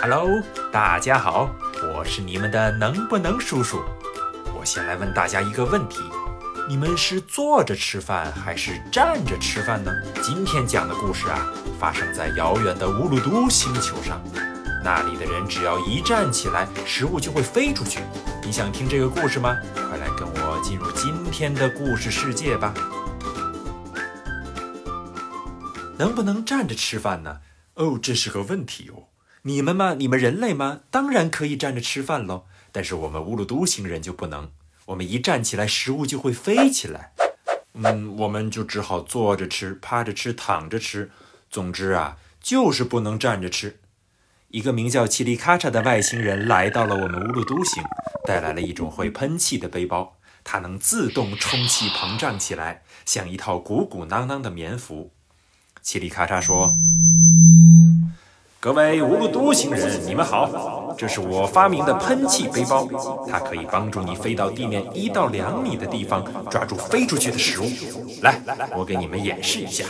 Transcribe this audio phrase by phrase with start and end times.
[0.00, 0.40] Hello，
[0.70, 1.50] 大家好，
[1.92, 3.82] 我是你们的能不能叔叔。
[4.56, 5.98] 我先来问大家一个问题：
[6.68, 9.92] 你们是坐着吃饭还是站着吃饭呢？
[10.22, 14.22] 今天讲的故事啊，发生在遥远的乌鲁都星球上。
[14.84, 17.98] 那里的人只要一站起来，食物就会飞出去。
[18.44, 19.58] 你想听这个故事吗？
[19.74, 22.72] 快来跟我进入今天的故事世界吧。
[25.98, 27.40] 能不能站着吃饭呢？
[27.74, 29.02] 哦，这是个问题哦。
[29.48, 32.44] 你们嘛，你们人类嘛，当然可以站着吃饭喽。
[32.70, 34.50] 但是我们乌鲁都星人就不能，
[34.84, 37.12] 我们一站起来，食物就会飞起来。
[37.72, 41.10] 嗯，我们就只好坐着吃、趴着吃、躺着吃。
[41.48, 43.80] 总之啊，就是不能站着吃。
[44.48, 47.82] 一个名叫奇里咔嚓的外星人来到了我们乌鲁都星，
[48.26, 55.14] 带来了一种会喷气的背包，它能自动充气膨胀起来，像一套鼓鼓囊囊的棉服。
[55.80, 56.74] 奇里咔嚓说。
[58.60, 60.92] 各位乌鲁都星人，你们好！
[60.98, 62.88] 这是我发明的喷气背包，
[63.28, 67.70] 它可以帮助你飞到地面一到两米的地方，抓住飞出去的食物。
[68.20, 68.42] 来，
[68.76, 69.84] 我给你们演示一下。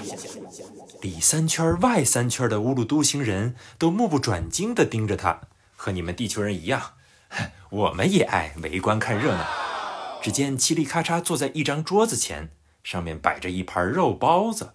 [1.00, 5.40] 里三圈外三圈的乌鲁都星人都目不转睛地盯着他，
[5.74, 6.92] 和你们地球人一样，
[7.70, 9.46] 我们也爱围观看热闹。
[10.20, 12.50] 只见嘁里咔嚓坐在一张桌子前，
[12.84, 14.72] 上面摆着一盘肉包子。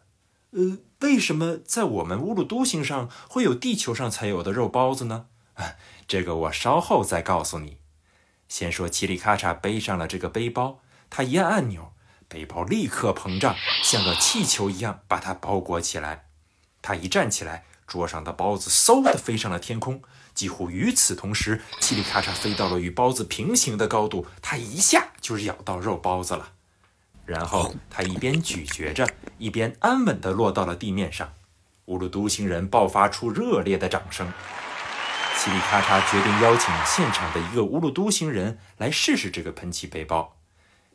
[0.54, 0.78] 呃。
[1.04, 5.26] 为什么在我们乌鲁都星上会有地球上才有的肉包子呢？
[6.08, 7.78] 这个我稍后再告诉你。
[8.48, 11.92] 先说嘁里咔嚓背上了这个背包，他一按按钮，
[12.30, 16.30] 背包立刻膨胀，像个气球一样把它包裹起来。
[16.82, 20.02] 他一站起来，桌上的包子嗖的飞上了天空。
[20.34, 26.53] 几乎与此同时，嘁里咔嚓飞到了与包子平行的高度，他一下就咬到肉包子了。
[27.26, 29.08] 然后他一边咀嚼着，
[29.38, 31.34] 一边安稳地落到了地面上。
[31.86, 34.28] 乌鲁都星人爆发出热烈的掌声。
[35.36, 40.38] 嘁里咔嚓决定邀请现场的一个乌鲁都星人来试试这个喷气背包，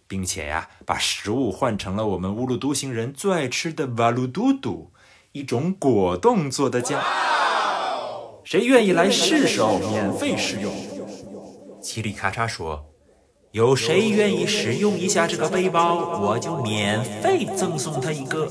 [0.06, 4.92] 并且呀，把食物换成了我们乌鲁都星人最爱吃的瓦鲁嘟嘟，
[5.32, 7.02] 一种果冻做的酱。
[8.44, 9.60] 谁愿意来试试？
[9.90, 10.72] 免费试用。
[11.82, 12.86] 嘁里咔嚓说。
[13.52, 18.48] 有谁愿意使用一下这个背包，我就免费赠送他一个。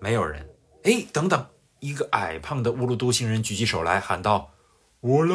[0.00, 0.48] 没有人。
[0.82, 1.46] 哎，等等！
[1.80, 4.50] 一个矮胖的乌鲁都星人举起手来，喊道
[5.00, 5.34] ：“我来！”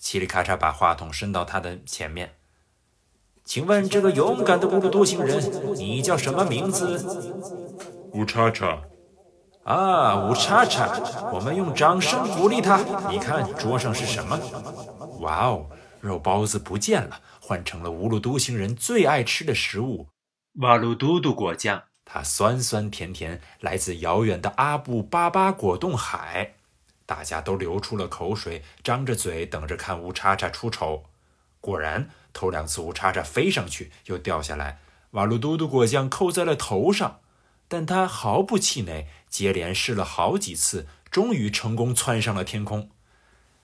[0.00, 2.34] 嘁里咔嚓把话筒伸到他的前面。
[3.44, 7.34] 请问这个勇敢的乌鲁都星人，你叫什么名字？
[8.12, 8.82] 乌叉叉。
[9.64, 11.30] 啊，乌叉叉！
[11.32, 12.78] 我们用掌声鼓励他。
[13.10, 14.38] 你看桌上是什么？
[15.20, 15.66] 哇哦！
[16.00, 20.08] 肉包子不见了，换成了乌鲁都星人最爱吃的食物——
[20.60, 21.84] 瓦鲁嘟嘟果酱。
[22.04, 26.54] 它酸酸甜甜，来自遥远的阿布巴巴果冻海。
[27.06, 31.04] 大家都流出了口水，张着嘴等着看乌叉叉出丑。
[31.60, 34.80] 果然，头两次乌叉叉飞上去又掉下来，
[35.12, 37.20] 瓦鲁嘟嘟果酱扣在了头上。
[37.68, 42.90] 但他毫不气馁，接连试了好几次，终于成功窜上了天空。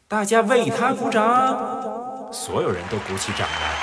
[0.06, 2.05] 大家为他鼓掌。
[2.32, 3.76] 所有人都鼓起掌来。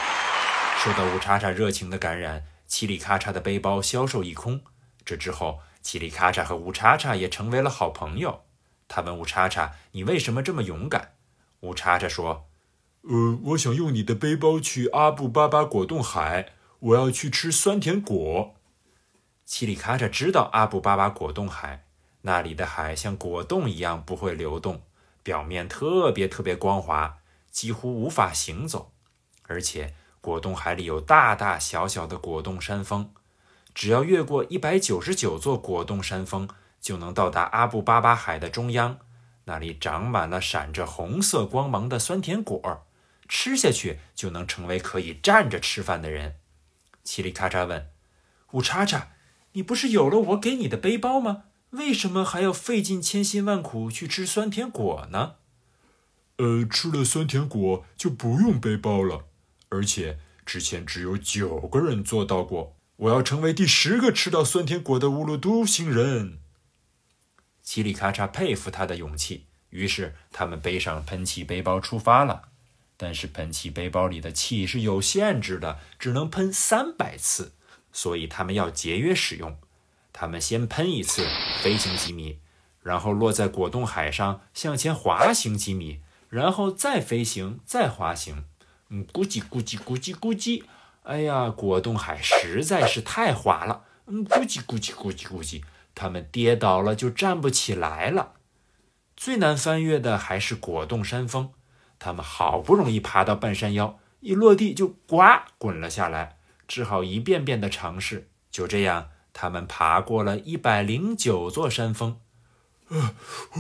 [0.78, 4.62] 受到乌叉叉热情的感染，嘁里咔嚓的背包销售一空。
[5.06, 8.44] 这之后，嘁里咔嚓和乌叉叉也成为了好朋友。
[8.88, 11.14] 他问乌叉叉：“你为什么这么勇敢？”
[11.62, 12.48] 乌叉叉说
[13.04, 16.50] ：“呃，我想用你的背包去阿布巴巴果冻海，
[16.80, 18.56] 我要去吃酸甜果。”
[19.48, 21.86] 嘁里咔嚓知道阿布巴巴果冻海，
[22.22, 24.84] 那里的海像果冻一样不会流动，
[25.22, 27.20] 表面特别特别光滑。
[27.54, 28.92] 几乎无法行走，
[29.44, 33.14] 而且果冻海里有大大小小的果冻山峰，
[33.76, 36.50] 只要越过一百九十九座果冻山峰，
[36.82, 38.98] 就能到达阿布巴巴海的中央，
[39.46, 42.88] 那里长满了闪着红色光芒的酸甜果，
[43.30, 46.38] 吃下去就能成为可以站着吃饭的人。
[47.06, 47.92] 嘁里咔嚓问
[48.54, 49.10] ：“五叉叉，
[49.52, 51.44] 你不是有了我给你的背包吗？
[51.70, 55.36] 为什么还要费尽千辛万苦去吃酸甜果呢？”
[56.38, 59.26] 呃，吃了酸甜果就不用背包了，
[59.70, 62.76] 而且之前只有九个人做到过。
[62.98, 66.40] 我要成为第十个吃到酸甜果的乌鲁都星人。
[67.66, 72.50] 嘁里咔嚓佩服他的勇气，于是他们背上喷气背包出发了。
[72.96, 77.54] 但是喷气背包里的气是有限制的，只能喷三百次，
[77.92, 79.58] 所以他们要节约使用。
[80.14, 81.28] 他们先喷一次，
[81.62, 82.40] 飞行几米，
[82.82, 86.02] 然后落在果冻海上，向前滑行几米。
[86.34, 88.46] 然后再飞行，再滑行，
[88.90, 90.64] 嗯，咕叽咕叽咕叽咕叽，
[91.04, 95.62] 哎呀，果冻海实在是太滑了，嗯，咕叽咕叽咕叽咕叽，
[95.94, 98.32] 他们跌倒了就站不起来了。
[99.16, 101.52] 最难翻越的还是果冻山峰。
[102.00, 105.22] 他们好不容易爬到半山腰，一落地就呱
[105.60, 108.32] 滚了下来，只好一遍遍的尝试。
[108.50, 112.20] 就这样，他们爬过了一百零九座山峰。
[112.90, 113.14] 啊，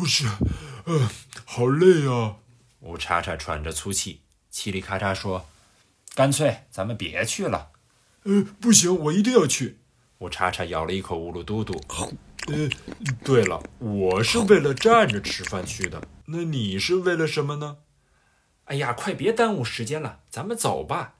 [0.07, 1.11] 是，啊，
[1.45, 2.37] 好累啊！
[2.83, 4.21] 乌叉叉喘着粗气。
[4.51, 5.45] 嘁里咔嚓说
[6.15, 7.71] ：“干脆咱们别去了。”
[8.23, 9.79] 呃，不行，我一定要去。
[10.19, 11.81] 乌叉叉咬了一口乌鲁嘟嘟。
[12.47, 12.69] 呃，
[13.23, 16.07] 对了，我是为了站着吃饭去的。
[16.27, 17.77] 那你是为了什么呢？
[18.65, 21.15] 哎呀，快别耽误时间了，咱们走吧。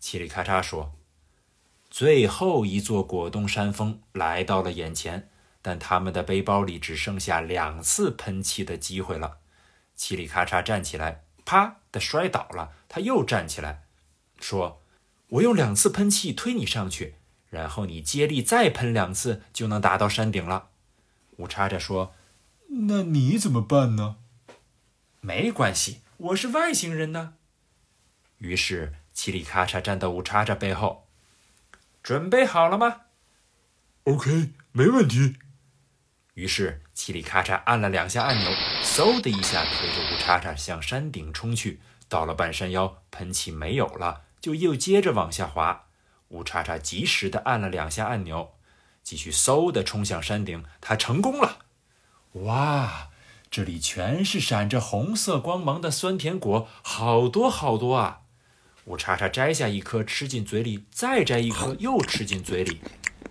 [0.00, 0.92] 嘁里咔嚓说。
[1.90, 5.28] 最后一座果冻山峰来到了眼前，
[5.60, 9.39] 但他们的背包里只剩下两次喷气的机会了。
[10.00, 12.72] 嘁里咔嚓站起来，啪的摔倒了。
[12.88, 13.82] 他又站起来，
[14.40, 14.80] 说
[15.28, 17.16] ：“我用两次喷气推你上去。”
[17.50, 20.70] 然后你接力再喷两次，就能达到山顶了。
[21.36, 22.14] 五叉叉说
[22.88, 24.16] ：“那你怎么办呢？”
[25.20, 27.34] 没关系，我是外星人呢。
[28.38, 31.06] 于是嘁里咔嚓站到五叉叉背后，
[32.02, 33.02] 准备好了吗
[34.04, 35.36] ？OK，没问题。
[36.34, 38.50] 于是嘁里咔嚓按了两下按钮，
[38.82, 41.80] 嗖的一下推着乌叉叉向山顶冲去。
[42.08, 45.86] 到了半山腰，喷气没有了，就又接着往下滑。
[46.28, 48.54] 乌叉叉及时的按了两下按钮，
[49.02, 50.64] 继续嗖的冲向山顶。
[50.80, 51.58] 他成功了！
[52.32, 53.10] 哇，
[53.50, 58.22] 这里全是闪着红色光芒的酸甜果，好多好多啊！
[58.86, 62.80] 乌叉叉摘下一颗吃进嘴里，再摘一颗又吃进嘴里。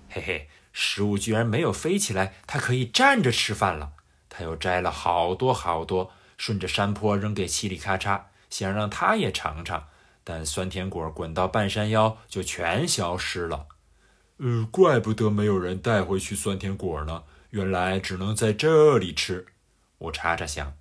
[0.10, 0.50] 嘿嘿，
[0.82, 3.92] 食物居然没有飞起来，它可以站着吃饭了。
[4.30, 9.90] 他又摘了好多好多，顺着山坡扔给嘁里咔嚓，想让他也尝尝。
[10.24, 13.68] 但酸甜果滚到半山腰就全消失了，
[14.38, 19.48] 呃，怪不得没有人带回去酸甜果呢，原来只能在这里吃。
[19.98, 20.78] 我查查想，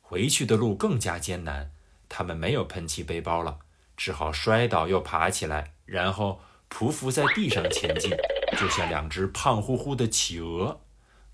[0.00, 1.72] 回去的路更加艰难，
[2.08, 3.58] 他们没有喷气背包了，
[3.96, 6.40] 只好摔倒又爬起来，然后
[6.70, 8.12] 匍匐在地上前进，
[8.54, 10.80] 就像两只胖乎乎的企鹅。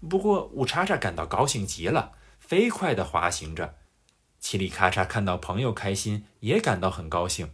[0.09, 3.77] 不过乌叉叉感到高兴极了，飞快地滑行着。
[4.43, 7.51] 嘁里咔嚓看到朋友开心，也感到很高兴。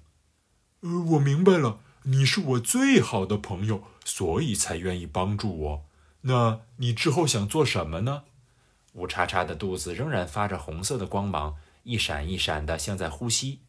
[0.82, 5.84] 呃，我明白了，你是我最好的朋友，所以才愿意帮助我。
[6.20, 8.22] 那你之后想做什么呢？
[8.92, 13.60] 乌叉叉的肚子仍然发着红色的光芒，一闪一闪的，像在呼吸。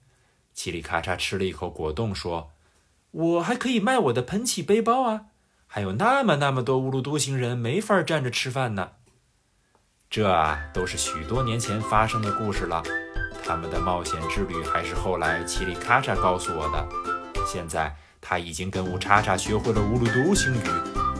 [0.55, 2.51] 嘁里咔嚓吃了一口果冻，说
[3.11, 5.25] ：“我还可以卖我的喷气背包啊！
[5.67, 8.91] 还有那么那么多乌鲁都星人没法站着吃饭呢。”
[10.09, 12.81] 这啊，都是许多年前发生的故事了。
[13.45, 16.87] 他们的冒险之旅还是后来奇里咔嚓告诉我的。
[17.45, 20.67] 现在他已经跟乌叉叉学会了乌鲁都星语，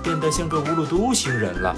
[0.02, 1.76] 变得像个乌鲁都星人了。